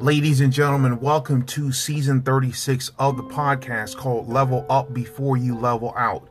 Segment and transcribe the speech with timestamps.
[0.00, 5.54] Ladies and gentlemen, welcome to season 36 of the podcast called Level Up Before You
[5.54, 6.26] Level Out.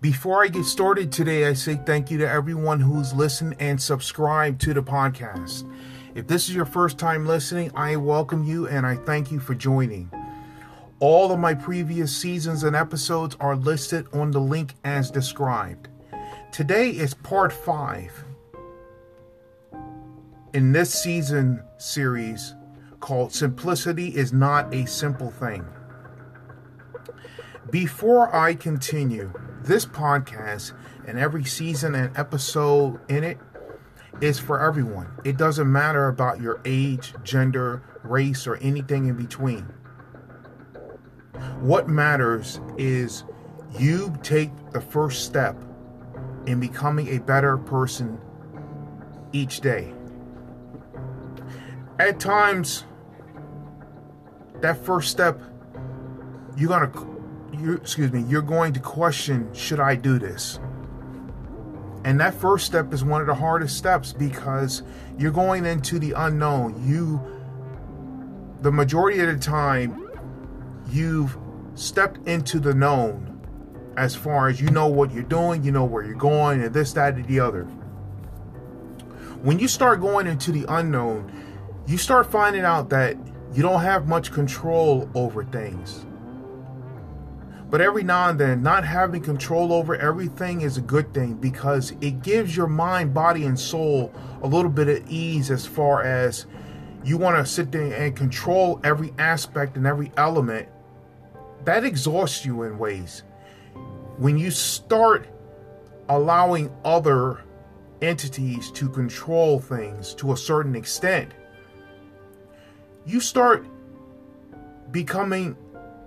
[0.00, 4.62] Before I get started today, I say thank you to everyone who's listened and subscribed
[4.62, 5.70] to the podcast.
[6.14, 9.54] If this is your first time listening, I welcome you and I thank you for
[9.54, 10.10] joining.
[11.00, 15.88] All of my previous seasons and episodes are listed on the link as described.
[16.50, 18.24] Today is part 5
[20.54, 22.54] in this season series
[23.04, 25.62] called Simplicity is Not a Simple Thing.
[27.70, 29.30] Before I continue,
[29.60, 30.72] this podcast
[31.06, 33.36] and every season and episode in it
[34.22, 35.10] is for everyone.
[35.22, 39.64] It doesn't matter about your age, gender, race, or anything in between.
[41.60, 43.24] What matters is
[43.78, 45.62] you take the first step
[46.46, 48.18] in becoming a better person
[49.34, 49.92] each day
[51.98, 52.84] at times
[54.64, 55.38] that first step
[56.56, 56.90] you're gonna
[57.52, 60.58] you excuse me you're going to question should i do this?
[62.04, 64.82] And that first step is one of the hardest steps because
[65.18, 66.86] you're going into the unknown.
[66.86, 67.20] You
[68.60, 70.10] the majority of the time
[70.90, 71.36] you've
[71.74, 73.40] stepped into the known
[73.96, 76.92] as far as you know what you're doing you know where you're going and this
[76.94, 77.64] that and the other.
[79.42, 81.32] When you start going into the unknown
[81.86, 83.16] you start finding out that
[83.54, 86.04] you don't have much control over things.
[87.70, 91.92] But every now and then, not having control over everything is a good thing because
[92.00, 96.46] it gives your mind, body, and soul a little bit of ease as far as
[97.04, 100.68] you want to sit there and control every aspect and every element.
[101.64, 103.22] That exhausts you in ways.
[104.18, 105.28] When you start
[106.08, 107.42] allowing other
[108.02, 111.32] entities to control things to a certain extent,
[113.06, 113.66] you start
[114.90, 115.56] becoming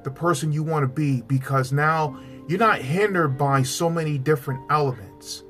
[0.03, 4.61] the person you want to be because now you're not hindered by so many different
[4.69, 5.43] elements.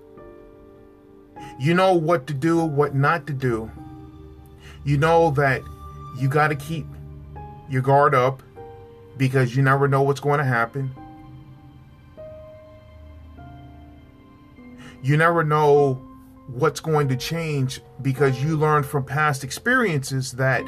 [1.59, 3.71] You know what to do, what not to do.
[4.83, 5.61] You know that
[6.17, 6.85] you got to keep
[7.69, 8.41] your guard up
[9.17, 10.91] because you never know what's going to happen.
[15.03, 16.01] You never know
[16.47, 20.63] what's going to change because you learned from past experiences that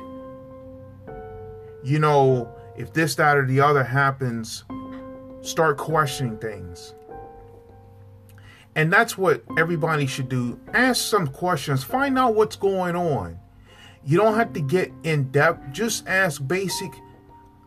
[1.83, 4.63] you know, if this, that, or the other happens,
[5.41, 6.93] start questioning things.
[8.75, 10.59] And that's what everybody should do.
[10.73, 13.39] Ask some questions, find out what's going on.
[14.05, 16.91] You don't have to get in depth, just ask basic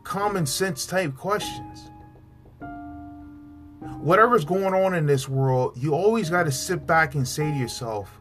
[0.05, 1.91] common sense type questions.
[3.99, 7.57] Whatever's going on in this world, you always got to sit back and say to
[7.57, 8.21] yourself,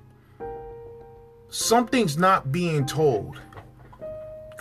[1.50, 3.40] something's not being told.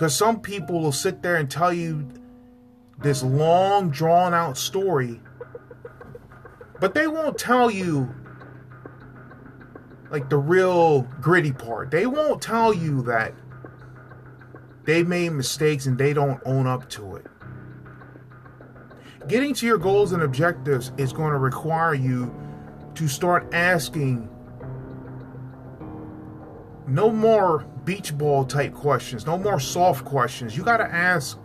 [0.00, 2.08] Because some people will sit there and tell you
[3.02, 5.20] this long, drawn out story,
[6.80, 8.08] but they won't tell you
[10.10, 11.90] like the real gritty part.
[11.90, 13.34] They won't tell you that
[14.84, 17.26] they made mistakes and they don't own up to it.
[19.28, 22.34] Getting to your goals and objectives is going to require you
[22.94, 24.30] to start asking
[26.86, 30.56] no more beach ball type questions, no more soft questions.
[30.56, 31.38] You got to ask.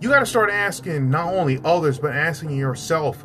[0.00, 3.24] You got to start asking not only others, but asking yourself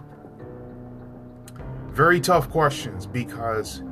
[1.89, 3.83] very tough questions because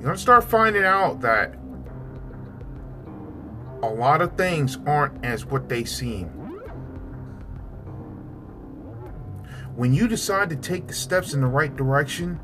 [0.00, 1.54] you're to start finding out that
[3.82, 6.26] a lot of things aren't as what they seem.
[9.76, 12.40] When you decide to take the steps in the right direction,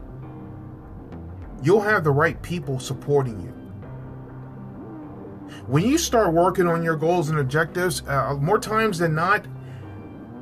[1.62, 3.48] you'll have the right people supporting you.
[5.66, 9.46] When you start working on your goals and objectives, uh, more times than not,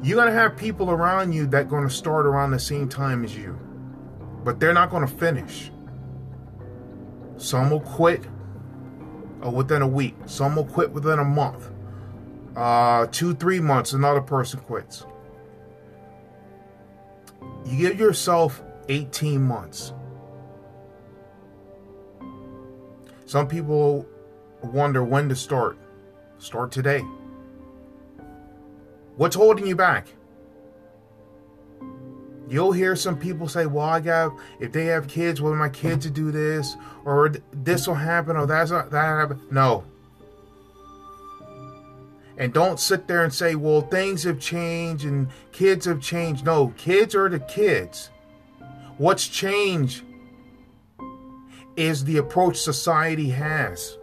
[0.02, 3.22] you're going to have people around you that going to start around the same time
[3.22, 3.58] as you.
[4.44, 5.70] But they're not going to finish.
[7.36, 8.24] Some will quit
[9.44, 10.16] uh, within a week.
[10.24, 11.70] Some will quit within a month.
[12.56, 15.04] Uh, two, three months, another person quits.
[17.66, 19.92] You give yourself 18 months
[23.30, 24.08] Some people
[24.60, 25.78] wonder when to start.
[26.40, 27.04] Start today.
[29.14, 30.08] What's holding you back?
[32.48, 36.06] You'll hear some people say, "Well, I got if they have kids, well, my kids
[36.06, 39.84] to do this, or this will happen, or that's not that happen." No.
[42.36, 46.74] And don't sit there and say, "Well, things have changed and kids have changed." No,
[46.76, 48.10] kids are the kids.
[48.98, 50.02] What's changed
[51.80, 53.96] is the approach society has.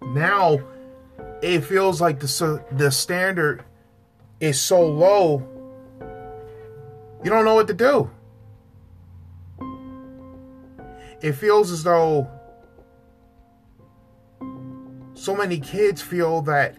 [0.00, 0.58] now
[1.42, 3.62] it feels like the the standard
[4.40, 5.46] is so low
[7.22, 8.10] you don't know what to do
[11.20, 12.26] it feels as though
[15.12, 16.78] so many kids feel that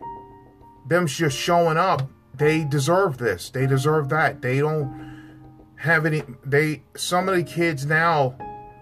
[0.88, 4.90] them just showing up they deserve this they deserve that they don't
[5.76, 8.36] have any they some of the kids now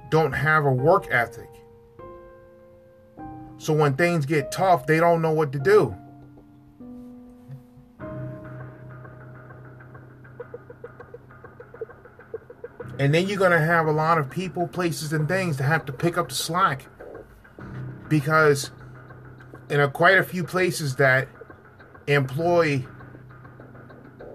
[0.10, 1.50] don't have a work ethic.
[3.58, 5.96] So when things get tough they don't know what to do.
[13.00, 15.86] And then you're going to have a lot of people places and things that have
[15.86, 16.86] to pick up the slack.
[18.10, 18.72] Because
[19.70, 21.30] in a, quite a few places that
[22.08, 22.86] employ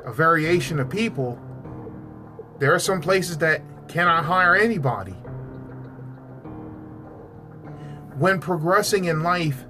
[0.07, 1.39] a variation of people,
[2.59, 5.15] there are some places that cannot hire anybody.
[8.17, 9.65] When progressing in life,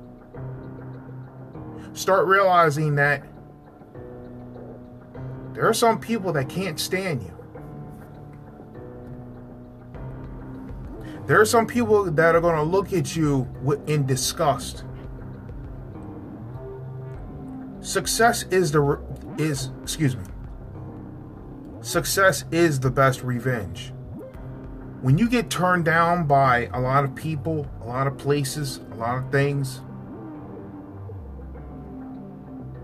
[1.94, 3.24] start realizing that
[5.54, 7.30] there are some people that can't stand you.
[11.26, 13.48] There are some people that are going to look at you
[13.86, 14.84] in disgust.
[17.80, 19.00] Success is the
[19.38, 20.24] is excuse me.
[21.80, 23.93] Success is the best revenge.
[25.04, 28.94] When you get turned down by a lot of people, a lot of places, a
[28.94, 29.82] lot of things,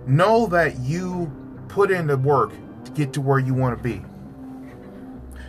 [0.06, 1.32] know that you
[1.69, 2.52] put in the work
[2.84, 4.05] to get to where you want to be.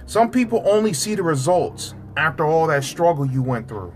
[0.05, 3.93] Some people only see the results after all that struggle you went through.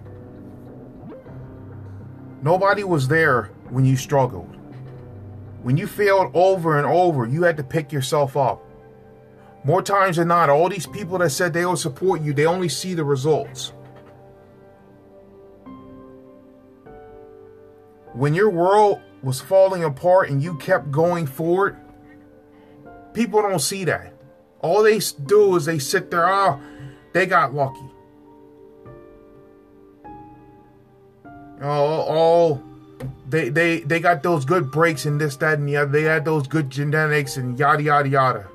[2.41, 4.53] Nobody was there when you struggled.
[5.63, 8.64] When you failed over and over, you had to pick yourself up.
[9.65, 12.69] More times than not, all these people that said they will support you, they only
[12.69, 13.73] see the results.
[18.13, 21.77] When your world was falling apart and you kept going forward,
[23.13, 24.13] people don't see that.
[24.61, 26.61] All they do is they sit there, oh,
[27.13, 27.89] they got lucky.
[31.59, 32.63] Oh, oh,
[33.27, 35.91] they they they got those good breaks and this, that, and the other.
[35.91, 38.47] They had those good genetics and yada yada yada.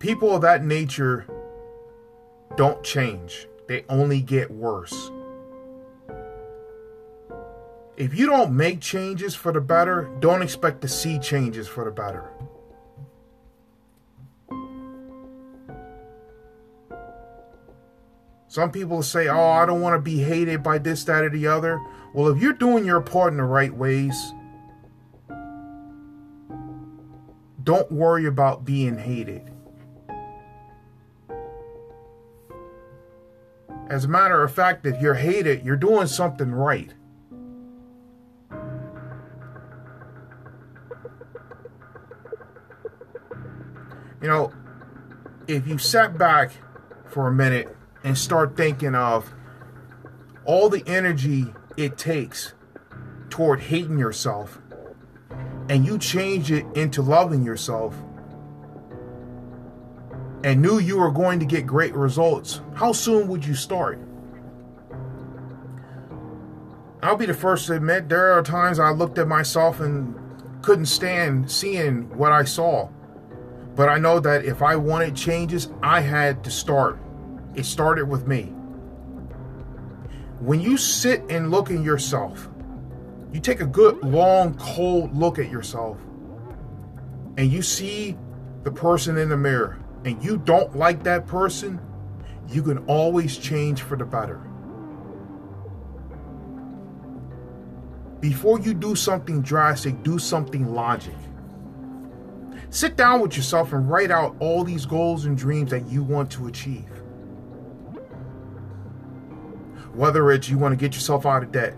[0.00, 1.26] People of that nature
[2.56, 3.46] don't change.
[3.68, 5.10] They only get worse.
[7.98, 11.90] If you don't make changes for the better, don't expect to see changes for the
[11.90, 12.30] better.
[18.48, 21.46] Some people say, oh, I don't want to be hated by this, that, or the
[21.46, 21.78] other.
[22.14, 24.32] Well, if you're doing your part in the right ways,
[27.62, 29.50] don't worry about being hated.
[33.90, 36.94] As a matter of fact, if you're hated, you're doing something right.
[44.22, 44.52] You know,
[45.48, 46.52] if you sat back
[47.06, 49.32] for a minute and start thinking of
[50.44, 52.54] all the energy it takes
[53.28, 54.60] toward hating yourself
[55.68, 57.96] and you change it into loving yourself
[60.42, 63.98] and knew you were going to get great results, how soon would you start?
[67.02, 70.14] I'll be the first to admit there are times I looked at myself and
[70.62, 72.88] couldn't stand seeing what I saw.
[73.74, 76.98] But I know that if I wanted changes, I had to start.
[77.54, 78.52] It started with me.
[80.40, 82.48] When you sit and look at yourself,
[83.32, 85.98] you take a good, long, cold look at yourself,
[87.36, 88.16] and you see
[88.64, 91.80] the person in the mirror, and you don't like that person,
[92.48, 94.40] you can always change for the better.
[98.20, 101.14] Before you do something drastic, do something logic.
[102.68, 106.30] Sit down with yourself and write out all these goals and dreams that you want
[106.32, 106.84] to achieve.
[109.94, 111.74] Whether it's you want to get yourself out of debt,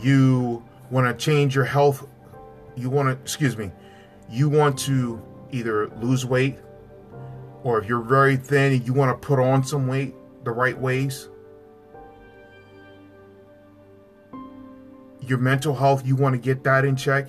[0.00, 2.06] you want to change your health,
[2.76, 3.70] you want to, excuse me,
[4.28, 6.58] you want to either lose weight,
[7.64, 10.14] or if you're very thin and you want to put on some weight
[10.44, 11.28] the right ways.
[15.20, 17.28] Your mental health, you want to get that in check.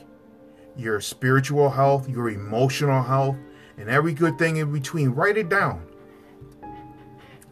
[0.75, 3.35] Your spiritual health, your emotional health,
[3.77, 5.09] and every good thing in between.
[5.09, 5.85] Write it down.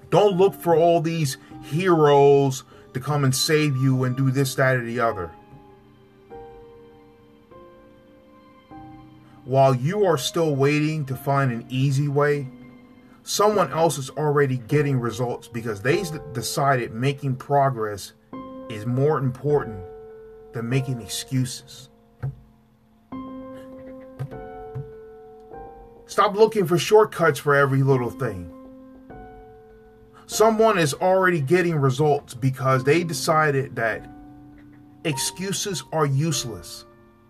[0.09, 4.75] Don't look for all these heroes to come and save you and do this, that,
[4.75, 5.31] or the other.
[9.45, 12.47] While you are still waiting to find an easy way,
[13.31, 18.11] someone else is already getting results because they decided making progress
[18.69, 19.81] is more important
[20.51, 21.87] than making excuses.
[26.05, 28.51] Stop looking for shortcuts for every little thing.
[30.25, 34.09] Someone is already getting results because they decided that
[35.05, 36.83] excuses are useless.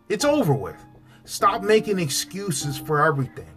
[0.10, 0.84] It's over with.
[1.26, 3.51] Stop making excuses for everything.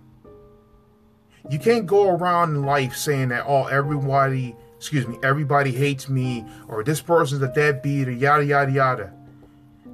[1.50, 6.44] You can't go around in life saying that oh everybody, excuse me, everybody hates me
[6.68, 9.12] or this person's a deadbeat or yada yada yada.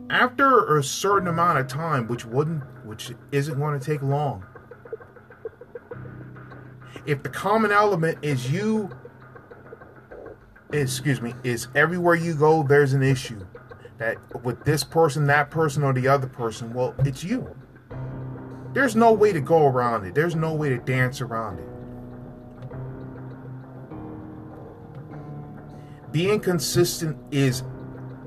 [0.09, 4.45] After a certain amount of time, which wouldn't which isn't going to take long.
[7.07, 8.91] If the common element is you
[10.73, 13.45] excuse me, is everywhere you go there's an issue.
[13.99, 17.55] That with this person, that person, or the other person, well, it's you.
[18.73, 20.15] There's no way to go around it.
[20.15, 21.69] There's no way to dance around it.
[26.13, 27.63] Being consistent is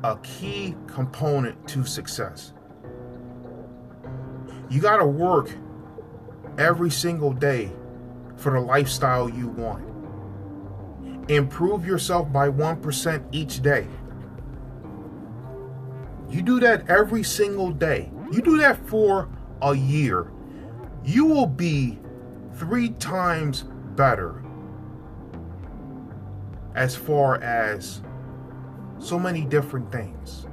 [0.03, 2.53] a key component to success.
[4.69, 5.51] You got to work
[6.57, 7.71] every single day
[8.35, 9.83] for the lifestyle you want.
[11.29, 13.87] Improve yourself by 1% each day.
[16.29, 18.11] You do that every single day.
[18.31, 19.29] You do that for
[19.61, 20.31] a year,
[21.03, 21.99] you will be
[22.55, 23.63] three times
[23.95, 24.43] better
[26.75, 28.01] as far as
[28.99, 30.47] so many different things.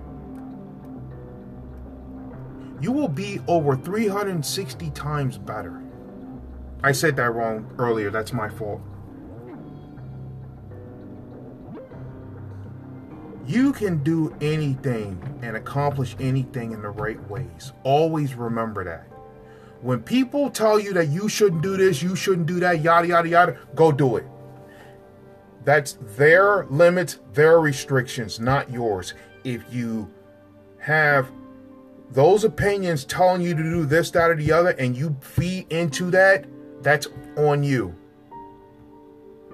[2.81, 5.83] You will be over 360 times better.
[6.83, 8.81] I said that wrong earlier, that's my fault.
[13.47, 17.73] You can do anything and accomplish anything in the right ways.
[17.83, 19.10] Always remember that.
[19.83, 23.29] When people tell you that you shouldn't do this, you shouldn't do that, yada, yada,
[23.29, 24.27] yada, go do it.
[25.65, 29.15] That's their limits, their restrictions, not yours.
[29.45, 30.11] If you
[30.79, 31.31] have
[32.11, 36.11] those opinions telling you to do this, that, or the other, and you feed into
[36.11, 36.47] that,
[36.83, 37.95] that's on you.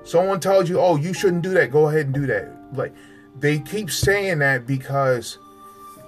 [0.04, 2.52] Someone tells you, oh, you shouldn't do that, go ahead and do that.
[2.72, 2.94] Like,
[3.38, 5.38] they keep saying that because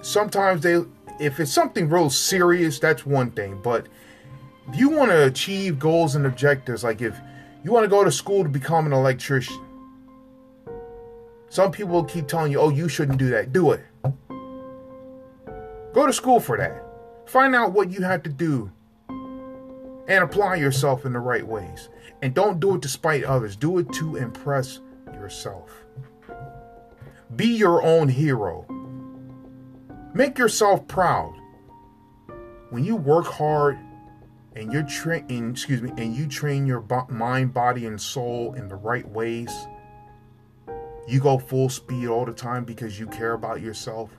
[0.02, 0.82] sometimes they
[1.20, 3.88] if it's something real serious that's one thing but
[4.68, 7.16] if you want to achieve goals and objectives like if
[7.64, 9.58] you want to go to school to become an electrician
[11.50, 13.52] some people keep telling you oh you shouldn't do that.
[13.52, 13.80] Do it.
[15.92, 16.84] Go to school for that.
[17.26, 18.70] Find out what you have to do
[19.08, 21.88] and apply yourself in the right ways.
[22.22, 23.56] And don't do it to spite others.
[23.56, 24.80] Do it to impress
[25.12, 25.84] yourself.
[27.36, 28.66] Be your own hero.
[30.14, 31.34] Make yourself proud.
[32.70, 33.78] When you work hard
[34.58, 38.74] and you're train, excuse me, and you train your mind, body, and soul in the
[38.74, 39.68] right ways,
[41.06, 44.10] you go full speed all the time because you care about yourself.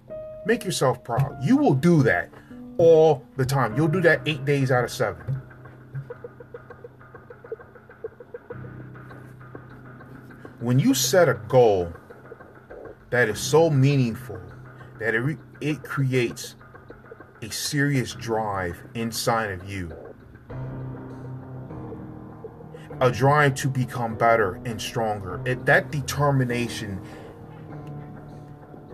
[0.46, 1.38] Make yourself proud.
[1.44, 2.30] You will do that
[2.78, 3.76] all the time.
[3.76, 5.42] You'll do that eight days out of seven.
[10.62, 11.92] When you set a goal
[13.10, 14.40] that is so meaningful
[15.00, 16.56] that it, it creates
[17.42, 19.94] a serious drive inside of you.
[23.02, 25.42] A drive to become better and stronger.
[25.46, 27.02] It, that determination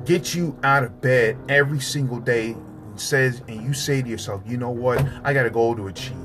[0.06, 4.44] gets you out of bed every single day and says and you say to yourself,
[4.46, 6.16] you know what, I got a goal to achieve.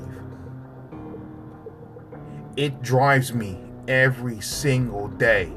[2.55, 3.57] It drives me
[3.87, 5.51] every single day.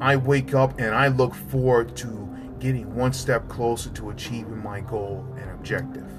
[0.00, 4.80] I wake up and I look forward to getting one step closer to achieving my
[4.80, 6.10] goal and objective.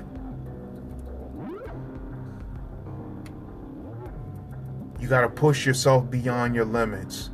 [5.00, 7.30] You got to push yourself beyond your limits.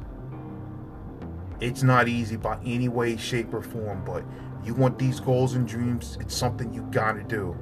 [1.59, 4.23] It's not easy by any way, shape, or form, but
[4.63, 7.57] you want these goals and dreams, it's something you got to do.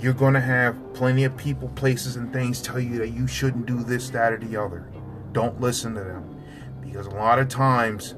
[0.00, 3.66] You're going to have plenty of people, places, and things tell you that you shouldn't
[3.66, 4.86] do this, that, or the other.
[5.32, 6.42] Don't listen to them.
[6.80, 8.14] Because a lot of times,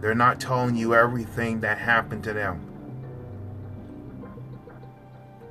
[0.00, 2.66] they're not telling you everything that happened to them.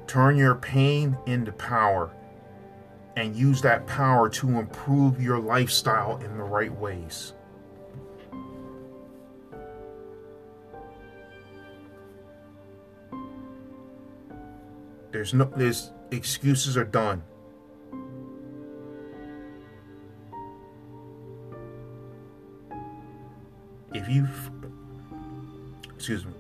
[0.07, 2.11] Turn your pain into power
[3.15, 7.33] and use that power to improve your lifestyle in the right ways.
[15.11, 17.23] There's no there's excuses are done.
[23.93, 24.27] if you
[25.93, 26.33] excuse me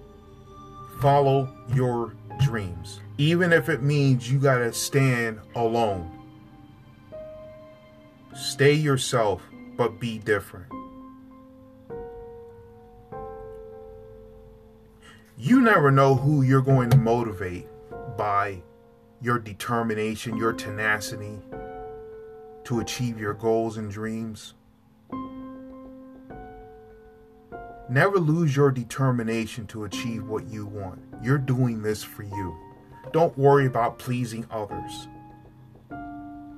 [0.99, 6.20] follow your dreams even if it means you got to stand alone
[8.51, 9.41] Stay yourself,
[9.77, 10.65] but be different.
[15.37, 17.65] You never know who you're going to motivate
[18.17, 18.61] by
[19.21, 21.39] your determination, your tenacity
[22.65, 24.53] to achieve your goals and dreams.
[27.89, 31.01] Never lose your determination to achieve what you want.
[31.23, 32.57] You're doing this for you.
[33.13, 35.07] Don't worry about pleasing others.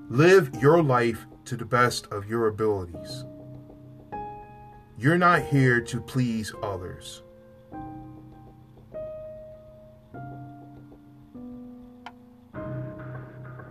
[0.09, 3.25] Live your life to the best of your abilities.
[4.97, 7.23] You're not here to please others.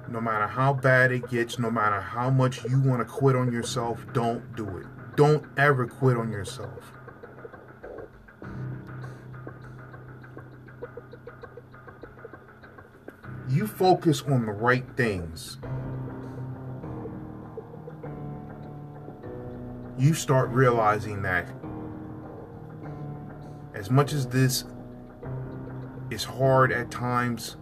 [0.08, 3.50] No matter how bad it gets, no matter how much you want to quit on
[3.50, 4.86] yourself, don't do it.
[5.16, 6.92] Don't ever quit on yourself.
[13.48, 15.58] You focus on the right things.
[19.99, 21.49] You start realizing that
[23.75, 24.64] as much as this
[26.11, 27.56] is hard at times,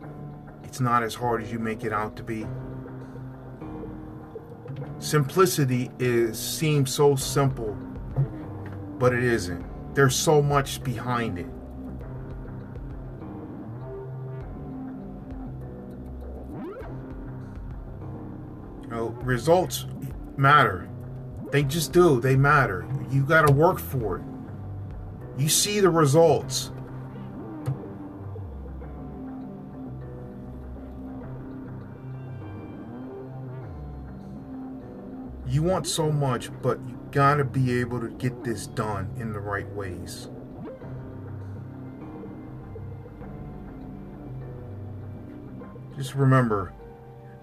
[0.64, 2.46] it's not as hard as you make it out to be.
[4.99, 7.75] Simplicity is seems so simple,
[8.99, 9.64] but it isn't.
[9.94, 11.46] There's so much behind it.
[18.82, 19.87] You know, results
[20.37, 20.89] matter.
[21.50, 22.21] They just do.
[22.21, 22.87] They matter.
[23.11, 24.25] You got to work for it.
[25.37, 26.71] You see the results.
[35.47, 39.33] You want so much, but you got to be able to get this done in
[39.33, 40.28] the right ways.
[45.97, 46.73] Just remember,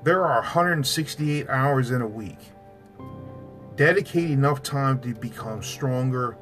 [0.04, 2.40] there are 168 hours in a week.
[3.78, 6.36] Dedicate enough time to become stronger,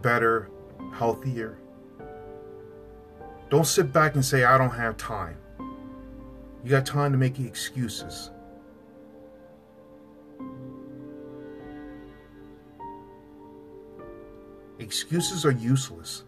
[0.00, 0.48] better,
[0.94, 1.58] healthier.
[3.50, 5.36] Don't sit back and say, I don't have time.
[6.62, 8.30] You got time to make excuses.
[14.78, 16.22] Excuses are useless.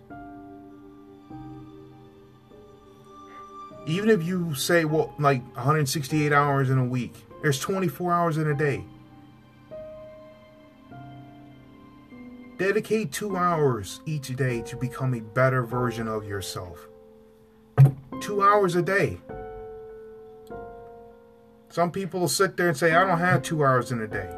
[3.87, 8.49] Even if you say, well, like 168 hours in a week, there's 24 hours in
[8.49, 8.85] a day.
[12.61, 16.88] Dedicate two hours each day to become a better version of yourself.
[18.20, 19.18] Two hours a day.
[21.70, 24.31] Some people will sit there and say, I don't have two hours in a day.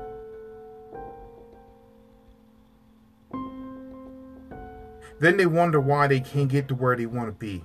[5.19, 7.65] Then they wonder why they can't get to where they want to be.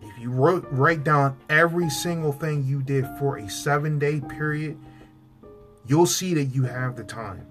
[0.00, 4.78] If you wrote, write down every single thing you did for a seven day period,
[5.86, 7.46] you'll see that you have the time.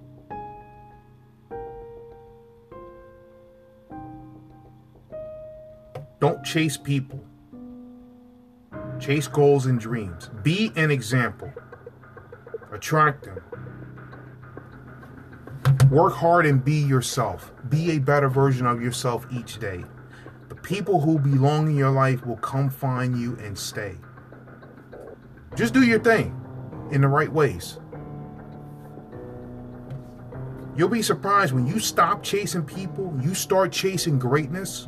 [6.20, 7.20] Don't chase people.
[9.00, 10.30] Chase goals and dreams.
[10.44, 11.52] Be an example.
[12.72, 13.42] Attract them.
[15.90, 17.52] Work hard and be yourself.
[17.70, 19.84] Be a better version of yourself each day.
[20.50, 23.98] The people who belong in your life will come find you and stay.
[25.56, 26.40] Just do your thing
[26.92, 27.80] in the right ways.
[30.76, 34.88] You'll be surprised when you stop chasing people, you start chasing greatness.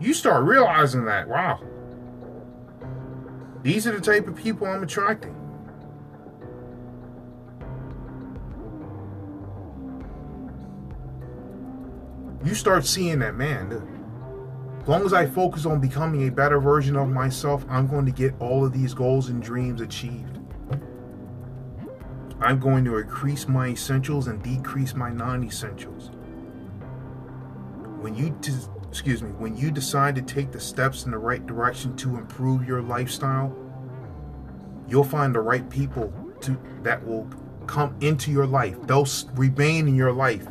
[0.00, 1.60] You start realizing that, wow,
[3.62, 5.36] these are the type of people I'm attracting.
[12.42, 13.70] You start seeing that, man.
[14.80, 18.12] As long as I focus on becoming a better version of myself, I'm going to
[18.12, 20.39] get all of these goals and dreams achieved.
[22.40, 26.10] I'm going to increase my essentials and decrease my non-essentials.
[28.00, 28.34] When you
[28.88, 32.66] excuse me, when you decide to take the steps in the right direction to improve
[32.66, 33.54] your lifestyle,
[34.88, 37.28] you'll find the right people to that will
[37.66, 38.76] come into your life.
[38.86, 40.46] They'll remain in your life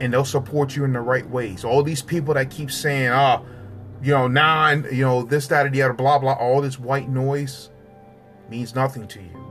[0.00, 1.64] and they'll support you in the right ways.
[1.64, 3.46] All these people that keep saying, "Ah, oh,
[4.02, 7.08] you know, now you know this, that, or the other, blah blah," all this white
[7.08, 7.70] noise
[8.50, 9.41] means nothing to you.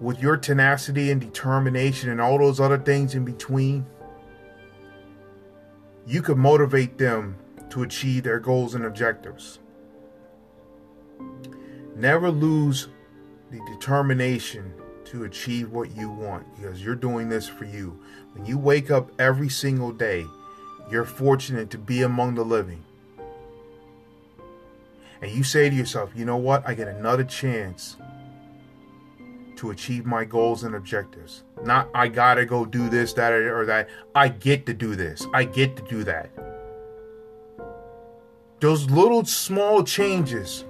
[0.00, 3.84] With your tenacity and determination and all those other things in between,
[6.06, 7.36] you could motivate them
[7.70, 9.58] to achieve their goals and objectives.
[11.96, 12.88] Never lose
[13.50, 14.72] the determination
[15.06, 17.98] to achieve what you want because you're doing this for you.
[18.34, 20.26] When you wake up every single day,
[20.90, 22.84] you're fortunate to be among the living.
[25.20, 26.66] and you say to yourself, you know what?
[26.66, 27.96] I get another chance
[29.58, 31.44] to achieve my goals and objectives.
[31.64, 33.88] Not, I gotta go do this, that, or that.
[34.14, 35.26] I get to do this.
[35.34, 36.30] I get to do that.
[38.60, 40.64] Those little small changes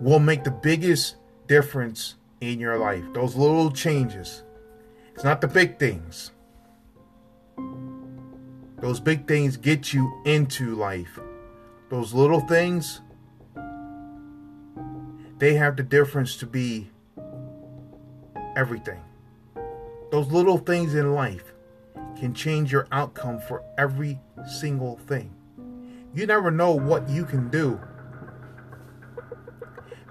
[0.00, 1.16] will make the biggest
[1.48, 3.04] difference in your life.
[3.14, 4.42] Those little changes.
[5.14, 6.32] It's not the big things.
[8.80, 11.18] Those big things get you into life.
[11.88, 13.00] Those little things,
[15.38, 16.90] they have the difference to be
[18.56, 19.00] everything.
[20.10, 21.52] Those little things in life
[22.18, 24.18] can change your outcome for every
[24.58, 25.32] single thing.
[26.14, 27.78] You never know what you can do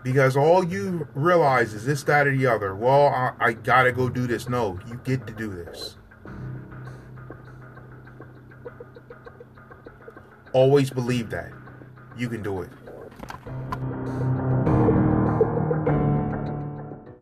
[0.06, 2.76] because all you realize is this, that, or the other.
[2.76, 4.48] Well, I, I gotta go do this.
[4.48, 5.98] No, you get to do this.
[10.54, 11.52] Always believe that.
[12.16, 12.70] You can do it.